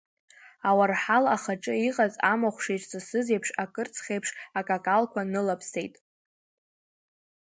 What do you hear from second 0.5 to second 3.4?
Ауарҳал ахаҿы иҟаз амахә ширҵысыз